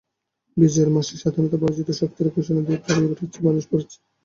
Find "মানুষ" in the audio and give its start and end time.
3.47-3.63